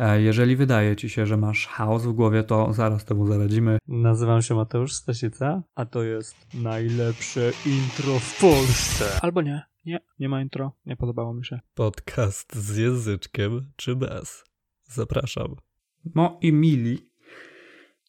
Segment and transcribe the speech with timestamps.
[0.00, 3.78] E, jeżeli wydaje ci się, że masz chaos w głowie, to zaraz temu zaradzimy.
[3.88, 9.04] Nazywam się Mateusz Stasica, a to jest najlepsze intro w Polsce.
[9.22, 11.60] Albo nie, nie, nie ma intro, nie podobało mi się.
[11.74, 14.44] Podcast z języczkiem czy bez?
[14.84, 15.56] Zapraszam.
[16.14, 17.10] Moi mili,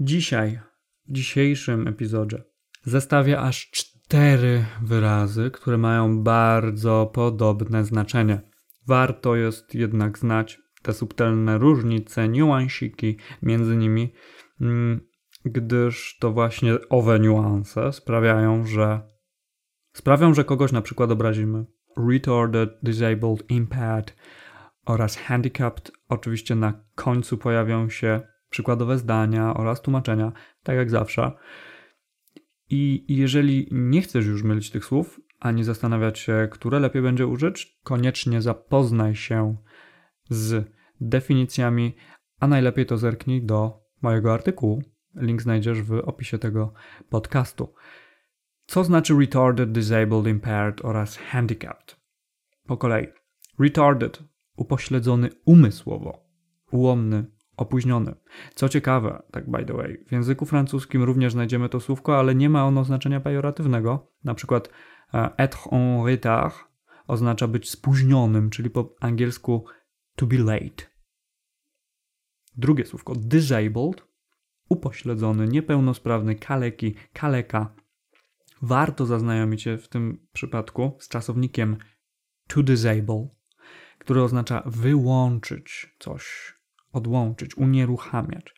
[0.00, 0.60] dzisiaj,
[1.08, 2.42] w dzisiejszym epizodzie
[2.84, 8.40] zestawię aż cztery wyrazy, które mają bardzo podobne znaczenie.
[8.86, 14.12] Warto jest jednak znać te subtelne różnice, niuansiki między nimi,
[14.60, 15.00] mm,
[15.44, 19.00] gdyż to właśnie owe niuanse sprawiają, że
[19.92, 21.64] sprawią, że kogoś na przykład obrazimy.
[21.96, 24.16] Retarded, disabled, impaired
[24.86, 25.92] oraz handicapped.
[26.08, 31.32] Oczywiście na końcu pojawią się przykładowe zdania oraz tłumaczenia, tak jak zawsze.
[32.70, 37.78] I jeżeli nie chcesz już mylić tych słów, ani zastanawiać się, które lepiej będzie użyć,
[37.84, 39.56] koniecznie zapoznaj się
[40.32, 41.96] z definicjami,
[42.40, 44.82] a najlepiej to zerknij do mojego artykułu.
[45.14, 46.72] Link znajdziesz w opisie tego
[47.10, 47.74] podcastu.
[48.66, 51.96] Co znaczy retarded, disabled, impaired oraz handicapped?
[52.66, 53.06] Po kolei.
[53.58, 54.22] Retarded,
[54.56, 56.24] upośledzony umysłowo,
[56.72, 57.24] ułomny,
[57.56, 58.14] opóźniony.
[58.54, 62.50] Co ciekawe, tak by the way, w języku francuskim również znajdziemy to słówko, ale nie
[62.50, 64.12] ma ono znaczenia pejoratywnego.
[64.24, 64.68] Na przykład
[65.14, 66.54] e, être en retard
[67.06, 69.64] oznacza być spóźnionym, czyli po angielsku
[70.16, 70.92] to be late.
[72.56, 74.06] Drugie słówko disabled,
[74.68, 77.74] upośledzony, niepełnosprawny, kaleki, kaleka.
[78.62, 81.76] Warto zaznajomić się w tym przypadku z czasownikiem
[82.46, 83.28] to disable,
[83.98, 86.54] który oznacza wyłączyć coś,
[86.92, 88.54] odłączyć, unieruchamiać.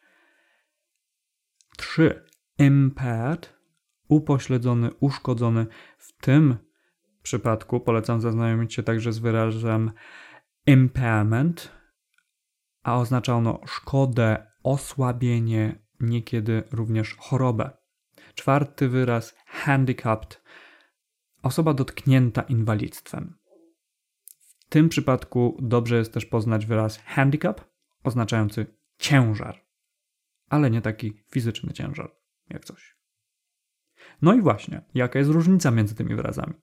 [1.76, 2.24] 3.
[2.58, 3.54] Impaired,
[4.08, 5.66] upośledzony, uszkodzony.
[5.98, 6.56] W tym
[7.22, 9.90] przypadku polecam zaznajomić się także z wyrazem
[10.66, 11.72] impairment,
[12.82, 17.70] a oznacza ono szkodę, osłabienie, niekiedy również chorobę.
[18.34, 20.42] Czwarty wyraz handicapped
[21.42, 23.38] osoba dotknięta inwalidztwem.
[24.38, 27.60] W tym przypadku dobrze jest też poznać wyraz handicap,
[28.04, 28.66] oznaczający
[28.98, 29.66] ciężar,
[30.48, 32.16] ale nie taki fizyczny ciężar,
[32.50, 32.96] jak coś.
[34.22, 36.54] No i właśnie, jaka jest różnica między tymi wyrazami?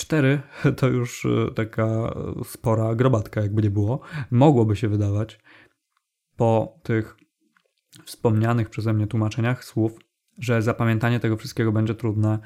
[0.00, 0.40] Cztery
[0.78, 4.00] to już e, taka spora grobatka, jakby nie było.
[4.30, 5.40] Mogłoby się wydawać
[6.36, 7.16] po tych
[8.04, 9.98] wspomnianych przeze mnie tłumaczeniach słów,
[10.38, 12.38] że zapamiętanie tego wszystkiego będzie trudne.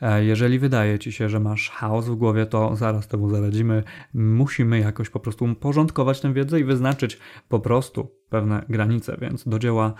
[0.00, 3.82] E, jeżeli wydaje ci się, że masz chaos w głowie, to zaraz temu zaradzimy.
[4.14, 7.18] Musimy jakoś po prostu porządkować tę wiedzę i wyznaczyć
[7.48, 9.94] po prostu pewne granice, więc do dzieła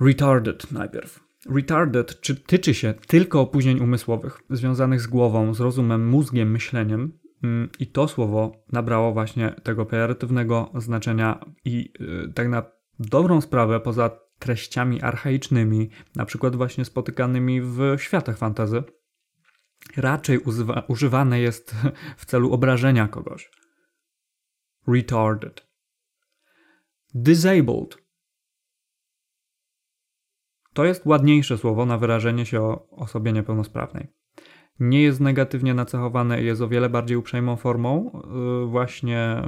[0.00, 1.25] retarded najpierw.
[1.54, 7.18] Retarded czy tyczy się tylko opóźnień umysłowych związanych z głową, z rozumem, mózgiem, myśleniem.
[7.42, 12.62] Mm, I to słowo nabrało właśnie tego pejoratywnego znaczenia i y, tak na
[12.98, 18.82] dobrą sprawę, poza treściami archaicznymi, na przykład właśnie spotykanymi w światach fantazy,
[19.96, 21.74] raczej używa, używane jest
[22.18, 23.50] w celu obrażenia kogoś.
[24.88, 25.66] Retarded.
[27.14, 28.05] Disabled
[30.76, 34.06] to jest ładniejsze słowo na wyrażenie się o osobie niepełnosprawnej.
[34.80, 38.22] Nie jest negatywnie nacechowane i jest o wiele bardziej uprzejmą formą,
[38.64, 39.42] y, właśnie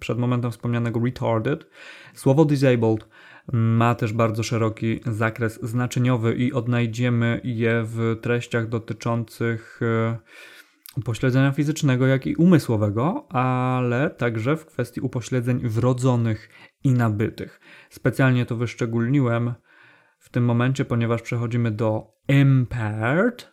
[0.00, 1.66] przed momentem wspomnianego retarded.
[2.14, 3.08] Słowo disabled
[3.52, 12.06] ma też bardzo szeroki zakres znaczeniowy i odnajdziemy je w treściach dotyczących y, upośledzenia fizycznego,
[12.06, 16.48] jak i umysłowego, ale także w kwestii upośledzeń wrodzonych
[16.84, 17.60] i nabytych.
[17.90, 19.54] Specjalnie to wyszczególniłem
[20.20, 23.52] w tym momencie, ponieważ przechodzimy do impaired,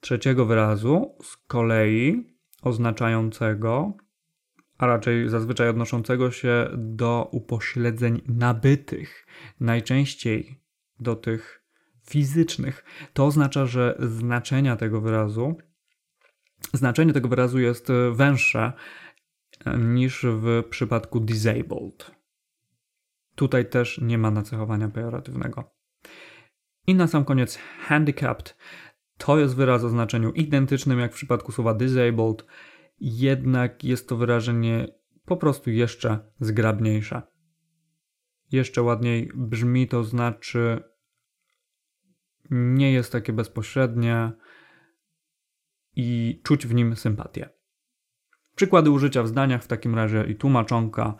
[0.00, 3.96] trzeciego wyrazu, z kolei oznaczającego,
[4.78, 9.26] a raczej zazwyczaj odnoszącego się do upośledzeń nabytych,
[9.60, 10.60] najczęściej
[11.00, 11.62] do tych
[12.08, 12.84] fizycznych.
[13.12, 15.56] To oznacza, że znaczenia tego wyrazu,
[16.72, 18.72] znaczenie tego wyrazu jest węższe
[19.78, 22.10] niż w przypadku disabled.
[23.34, 25.75] Tutaj też nie ma nacechowania pejoratywnego.
[26.86, 28.56] I na sam koniec handicapped
[29.18, 32.46] to jest wyraz o znaczeniu identycznym jak w przypadku słowa disabled,
[33.00, 34.88] jednak jest to wyrażenie
[35.24, 37.22] po prostu jeszcze zgrabniejsze.
[38.52, 40.82] Jeszcze ładniej brzmi, to znaczy
[42.50, 44.32] nie jest takie bezpośrednie
[45.96, 47.48] i czuć w nim sympatię.
[48.54, 51.14] Przykłady użycia w zdaniach w takim razie i tłumaczonka.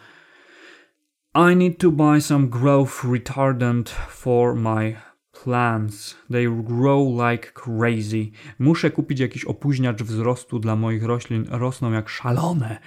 [1.35, 4.97] I need to buy some growth retardant for my
[5.43, 8.31] Plants, they grow like crazy.
[8.59, 11.47] Muszę kupić jakiś opóźniacz wzrostu dla moich roślin.
[11.51, 12.79] Rosną jak szalone.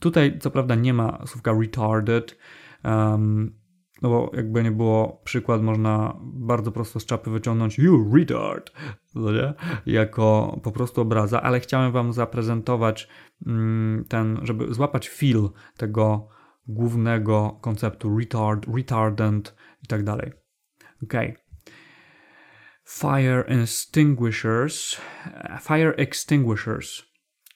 [0.00, 2.38] Tutaj, co prawda, nie ma słówka retarded.
[2.84, 3.62] Um,
[4.02, 8.72] no bo jakby nie było przykład, można bardzo prosto z czapy wyciągnąć you retard,
[9.14, 9.54] no nie?
[9.86, 13.08] jako po prostu obraza, ale chciałem wam zaprezentować
[13.46, 16.28] mm, ten, żeby złapać feel tego
[16.66, 20.32] głównego konceptu retard, retardant i tak dalej.
[21.02, 21.41] Ok.
[22.84, 25.00] Fire extinguishers,
[25.60, 27.02] fire extinguishers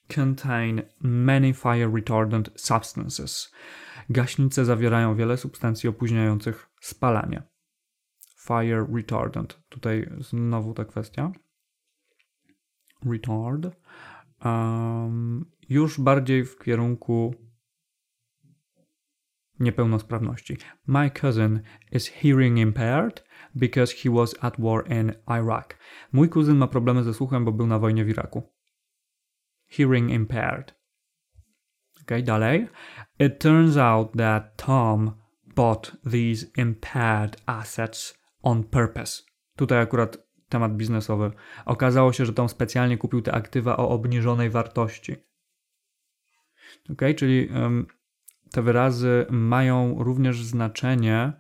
[0.09, 3.53] contain many fire retardant substances.
[4.11, 7.43] Gaśnice zawierają wiele substancji opóźniających spalanie.
[8.37, 9.61] Fire retardant.
[9.69, 11.33] Tutaj znowu ta kwestia.
[13.07, 13.67] Retard.
[14.45, 17.35] Um, już bardziej w kierunku
[19.61, 20.57] niepełnosprawności.
[20.87, 21.61] My cousin
[21.93, 23.25] is hearing impaired
[23.55, 25.79] because he was at war in Iraq.
[26.13, 28.43] Mój kuzyn ma problemy ze słuchem, bo był na wojnie w Iraku.
[29.69, 30.75] Hearing impaired.
[32.03, 32.69] Ok, dalej.
[33.19, 35.13] It turns out that Tom
[35.57, 39.23] bought these impaired assets on purpose.
[39.57, 41.31] Tutaj akurat temat biznesowy.
[41.65, 45.17] Okazało się, że Tom specjalnie kupił te aktywa o obniżonej wartości.
[46.91, 47.87] Ok, czyli um,
[48.51, 51.33] te wyrazy mają również znaczenie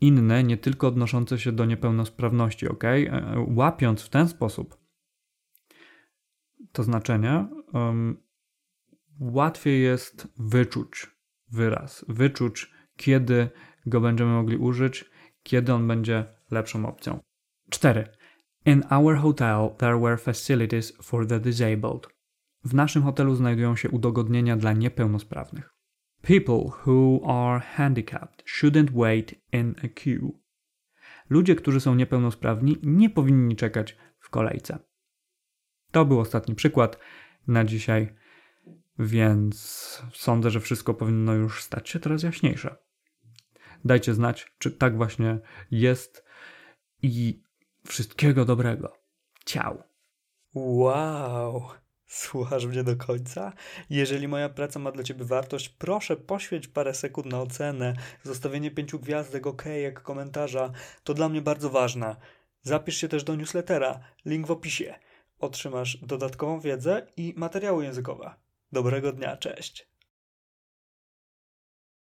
[0.00, 2.84] inne, nie tylko odnoszące się do niepełnosprawności, ok?
[2.84, 4.86] E, łapiąc w ten sposób
[6.72, 8.22] to znaczenie, um,
[9.20, 11.06] łatwiej jest wyczuć
[11.50, 13.50] wyraz, wyczuć, kiedy
[13.86, 15.10] go będziemy mogli użyć,
[15.42, 17.20] kiedy on będzie lepszą opcją.
[17.70, 18.08] 4.
[18.66, 22.06] In our hotel there were facilities for the disabled.
[22.64, 25.75] W naszym hotelu znajdują się udogodnienia dla niepełnosprawnych.
[26.26, 30.32] People who are handicapped shouldn't wait in a queue.
[31.30, 34.78] Ludzie, którzy są niepełnosprawni, nie powinni czekać w kolejce.
[35.90, 36.98] To był ostatni przykład
[37.46, 38.14] na dzisiaj,
[38.98, 39.56] więc
[40.12, 42.76] sądzę, że wszystko powinno już stać się teraz jaśniejsze.
[43.84, 45.38] Dajcie znać, czy tak właśnie
[45.70, 46.24] jest
[47.02, 47.42] i
[47.86, 48.92] wszystkiego dobrego.
[49.44, 49.82] Ciao.
[50.54, 51.85] Wow.
[52.06, 53.52] Słuchasz mnie do końca?
[53.90, 58.98] Jeżeli moja praca ma dla Ciebie wartość, proszę poświęć parę sekund na ocenę, zostawienie pięciu
[58.98, 60.72] gwiazdek, ok, jak komentarza.
[61.04, 62.16] To dla mnie bardzo ważne.
[62.62, 64.94] Zapisz się też do newslettera, link w opisie.
[65.38, 68.34] Otrzymasz dodatkową wiedzę i materiały językowe.
[68.72, 69.95] Dobrego dnia, cześć.